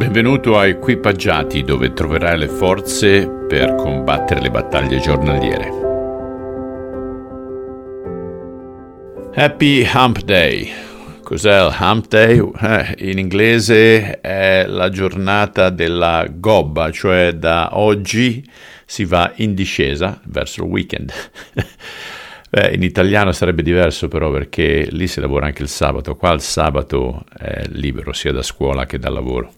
Benvenuto 0.00 0.56
a 0.56 0.66
Equipaggiati 0.66 1.62
dove 1.62 1.92
troverai 1.92 2.38
le 2.38 2.48
forze 2.48 3.28
per 3.28 3.74
combattere 3.74 4.40
le 4.40 4.50
battaglie 4.50 4.98
giornaliere. 4.98 5.68
Happy 9.34 9.86
Hump 9.92 10.22
Day. 10.22 10.70
Cos'è 11.22 11.66
il 11.66 11.76
Hump 11.78 12.06
Day? 12.08 12.38
Eh, 12.38 13.10
in 13.10 13.18
inglese 13.18 14.20
è 14.20 14.64
la 14.66 14.88
giornata 14.88 15.68
della 15.68 16.26
gobba, 16.32 16.90
cioè 16.90 17.34
da 17.34 17.76
oggi 17.76 18.42
si 18.86 19.04
va 19.04 19.30
in 19.36 19.52
discesa 19.52 20.18
verso 20.24 20.64
il 20.64 20.70
weekend. 20.70 21.12
Beh, 22.48 22.70
in 22.72 22.82
italiano 22.82 23.32
sarebbe 23.32 23.62
diverso 23.62 24.08
però 24.08 24.30
perché 24.30 24.88
lì 24.90 25.06
si 25.06 25.20
lavora 25.20 25.44
anche 25.44 25.62
il 25.62 25.68
sabato, 25.68 26.16
qua 26.16 26.32
il 26.32 26.40
sabato 26.40 27.24
è 27.38 27.64
libero 27.68 28.14
sia 28.14 28.32
da 28.32 28.42
scuola 28.42 28.86
che 28.86 28.98
dal 28.98 29.12
lavoro 29.12 29.52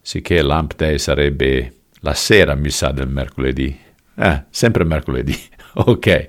sicché 0.00 0.42
Lamp 0.42 0.74
Day 0.76 0.98
sarebbe 0.98 1.74
la 2.00 2.14
sera, 2.14 2.54
mi 2.54 2.70
sa, 2.70 2.90
del 2.90 3.08
mercoledì. 3.08 3.76
Eh, 4.16 4.44
sempre 4.50 4.84
mercoledì. 4.84 5.36
ok, 5.74 6.28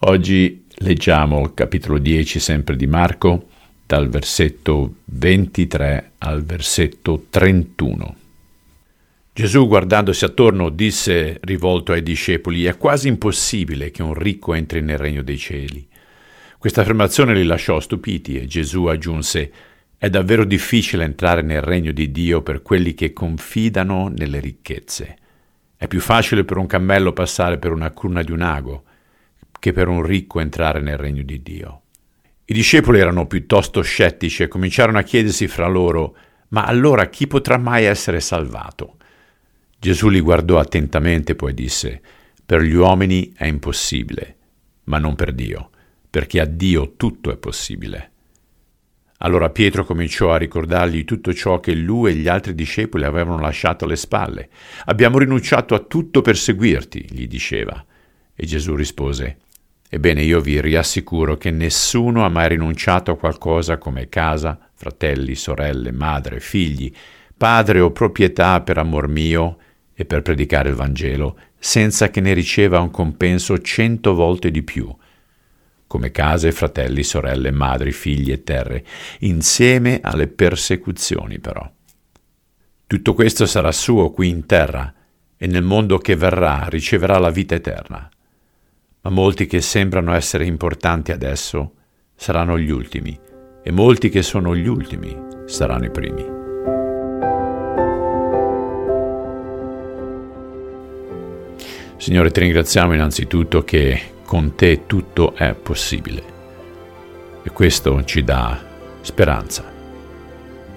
oggi 0.00 0.66
leggiamo 0.76 1.42
il 1.42 1.54
capitolo 1.54 1.98
10 1.98 2.38
sempre 2.38 2.76
di 2.76 2.86
Marco, 2.86 3.48
dal 3.86 4.08
versetto 4.08 4.96
23 5.06 6.12
al 6.18 6.44
versetto 6.44 7.26
31. 7.30 8.16
Gesù, 9.32 9.66
guardandosi 9.66 10.24
attorno, 10.24 10.68
disse 10.68 11.38
rivolto 11.42 11.92
ai 11.92 12.02
discepoli, 12.02 12.64
è 12.64 12.76
quasi 12.76 13.08
impossibile 13.08 13.90
che 13.90 14.02
un 14.02 14.14
ricco 14.14 14.52
entri 14.52 14.82
nel 14.82 14.98
regno 14.98 15.22
dei 15.22 15.38
cieli. 15.38 15.86
Questa 16.58 16.80
affermazione 16.80 17.34
li 17.34 17.44
lasciò 17.44 17.78
stupiti 17.78 18.36
e 18.36 18.46
Gesù 18.46 18.86
aggiunse, 18.86 19.52
è 19.98 20.08
davvero 20.08 20.44
difficile 20.44 21.02
entrare 21.02 21.42
nel 21.42 21.60
regno 21.60 21.90
di 21.90 22.12
Dio 22.12 22.40
per 22.40 22.62
quelli 22.62 22.94
che 22.94 23.12
confidano 23.12 24.06
nelle 24.06 24.38
ricchezze. 24.38 25.16
È 25.76 25.88
più 25.88 26.00
facile 26.00 26.44
per 26.44 26.56
un 26.56 26.66
cammello 26.66 27.12
passare 27.12 27.58
per 27.58 27.72
una 27.72 27.92
cruna 27.92 28.22
di 28.22 28.30
un 28.30 28.42
ago 28.42 28.84
che 29.58 29.72
per 29.72 29.88
un 29.88 30.02
ricco 30.02 30.38
entrare 30.38 30.80
nel 30.80 30.96
regno 30.96 31.22
di 31.24 31.42
Dio. 31.42 31.82
I 32.44 32.54
discepoli 32.54 33.00
erano 33.00 33.26
piuttosto 33.26 33.82
scettici 33.82 34.44
e 34.44 34.48
cominciarono 34.48 34.98
a 34.98 35.02
chiedersi 35.02 35.48
fra 35.48 35.66
loro, 35.66 36.16
ma 36.50 36.64
allora 36.64 37.08
chi 37.08 37.26
potrà 37.26 37.58
mai 37.58 37.84
essere 37.84 38.20
salvato? 38.20 38.98
Gesù 39.80 40.08
li 40.08 40.20
guardò 40.20 40.60
attentamente 40.60 41.32
e 41.32 41.34
poi 41.34 41.54
disse, 41.54 42.00
per 42.46 42.62
gli 42.62 42.74
uomini 42.74 43.32
è 43.36 43.46
impossibile, 43.46 44.36
ma 44.84 44.98
non 44.98 45.16
per 45.16 45.32
Dio, 45.32 45.70
perché 46.08 46.40
a 46.40 46.46
Dio 46.46 46.94
tutto 46.96 47.32
è 47.32 47.36
possibile. 47.36 48.12
Allora 49.18 49.50
Pietro 49.50 49.84
cominciò 49.84 50.32
a 50.32 50.38
ricordargli 50.38 51.04
tutto 51.04 51.34
ciò 51.34 51.58
che 51.58 51.74
lui 51.74 52.12
e 52.12 52.14
gli 52.14 52.28
altri 52.28 52.54
discepoli 52.54 53.04
avevano 53.04 53.40
lasciato 53.40 53.84
alle 53.84 53.96
spalle. 53.96 54.48
Abbiamo 54.84 55.18
rinunciato 55.18 55.74
a 55.74 55.80
tutto 55.80 56.22
per 56.22 56.36
seguirti, 56.36 57.06
gli 57.10 57.26
diceva. 57.26 57.84
E 58.34 58.46
Gesù 58.46 58.76
rispose, 58.76 59.38
Ebbene 59.90 60.22
io 60.22 60.40
vi 60.40 60.60
riassicuro 60.60 61.38
che 61.38 61.50
nessuno 61.50 62.24
ha 62.24 62.28
mai 62.28 62.48
rinunciato 62.48 63.10
a 63.10 63.16
qualcosa 63.16 63.78
come 63.78 64.10
casa, 64.10 64.58
fratelli, 64.74 65.34
sorelle, 65.34 65.92
madre, 65.92 66.40
figli, 66.40 66.92
padre 67.34 67.80
o 67.80 67.90
proprietà 67.90 68.60
per 68.60 68.76
amor 68.76 69.08
mio 69.08 69.56
e 69.94 70.04
per 70.04 70.20
predicare 70.20 70.68
il 70.68 70.74
Vangelo, 70.74 71.38
senza 71.58 72.10
che 72.10 72.20
ne 72.20 72.34
riceva 72.34 72.80
un 72.80 72.90
compenso 72.90 73.58
cento 73.60 74.14
volte 74.14 74.50
di 74.50 74.62
più 74.62 74.94
come 75.88 76.12
case, 76.12 76.52
fratelli, 76.52 77.02
sorelle, 77.02 77.50
madri, 77.50 77.90
figli 77.90 78.30
e 78.30 78.44
terre, 78.44 78.84
insieme 79.20 79.98
alle 80.00 80.28
persecuzioni 80.28 81.40
però. 81.40 81.68
Tutto 82.86 83.14
questo 83.14 83.46
sarà 83.46 83.72
suo 83.72 84.10
qui 84.10 84.28
in 84.28 84.46
terra 84.46 84.94
e 85.36 85.46
nel 85.46 85.62
mondo 85.62 85.98
che 85.98 86.14
verrà 86.14 86.66
riceverà 86.68 87.18
la 87.18 87.30
vita 87.30 87.54
eterna. 87.54 88.08
Ma 89.00 89.10
molti 89.10 89.46
che 89.46 89.60
sembrano 89.60 90.14
essere 90.14 90.44
importanti 90.44 91.10
adesso 91.10 91.72
saranno 92.14 92.58
gli 92.58 92.70
ultimi 92.70 93.18
e 93.62 93.70
molti 93.70 94.10
che 94.10 94.22
sono 94.22 94.54
gli 94.54 94.66
ultimi 94.66 95.16
saranno 95.46 95.86
i 95.86 95.90
primi. 95.90 96.36
Signore, 101.96 102.30
ti 102.30 102.40
ringraziamo 102.40 102.94
innanzitutto 102.94 103.64
che 103.64 104.16
con 104.28 104.54
te 104.54 104.84
tutto 104.84 105.32
è 105.34 105.54
possibile. 105.54 106.22
E 107.42 107.48
questo 107.48 108.04
ci 108.04 108.22
dà 108.22 108.58
speranza. 109.00 109.64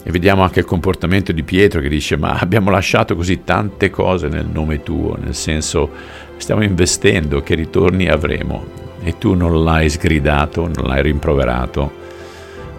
E 0.01 0.09
vediamo 0.09 0.43
anche 0.43 0.59
il 0.59 0.65
comportamento 0.65 1.33
di 1.33 1.43
Pietro 1.43 1.81
che 1.81 1.89
dice 1.89 2.15
ma 2.15 2.39
abbiamo 2.39 2.69
lasciato 2.69 3.13
così 3.13 3.43
tante 3.43 3.89
cose 3.89 4.29
nel 4.29 4.45
nome 4.45 4.83
tuo, 4.83 5.17
nel 5.17 5.35
senso 5.35 5.89
stiamo 6.37 6.63
investendo, 6.63 7.43
che 7.43 7.55
ritorni 7.55 8.07
avremo? 8.07 8.63
E 9.03 9.17
tu 9.17 9.33
non 9.33 9.65
l'hai 9.65 9.89
sgridato, 9.89 10.71
non 10.73 10.85
l'hai 10.85 11.01
rimproverato, 11.01 11.91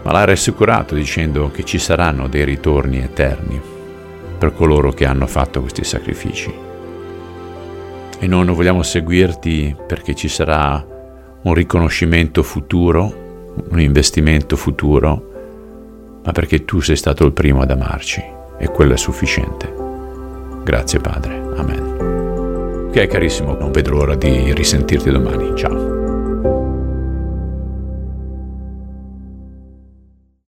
ma 0.00 0.10
l'hai 0.10 0.24
rassicurato 0.24 0.94
dicendo 0.94 1.50
che 1.50 1.64
ci 1.64 1.76
saranno 1.76 2.28
dei 2.28 2.46
ritorni 2.46 2.96
eterni 2.96 3.60
per 4.38 4.54
coloro 4.54 4.90
che 4.92 5.04
hanno 5.04 5.26
fatto 5.26 5.60
questi 5.60 5.84
sacrifici 5.84 6.70
e 8.22 8.28
non 8.28 8.46
vogliamo 8.52 8.84
seguirti 8.84 9.74
perché 9.84 10.14
ci 10.14 10.28
sarà 10.28 10.86
un 11.42 11.54
riconoscimento 11.54 12.44
futuro, 12.44 13.50
un 13.68 13.80
investimento 13.80 14.54
futuro, 14.54 16.20
ma 16.24 16.30
perché 16.30 16.64
tu 16.64 16.78
sei 16.78 16.94
stato 16.94 17.24
il 17.24 17.32
primo 17.32 17.62
ad 17.62 17.72
amarci 17.72 18.22
e 18.58 18.68
quello 18.68 18.92
è 18.92 18.96
sufficiente. 18.96 19.74
Grazie 20.62 21.00
Padre. 21.00 21.34
Amen. 21.56 22.86
Ok 22.90 23.06
carissimo, 23.08 23.56
non 23.58 23.72
vedo 23.72 23.90
l'ora 23.90 24.14
di 24.14 24.54
risentirti 24.54 25.10
domani. 25.10 25.56
Ciao. 25.56 25.91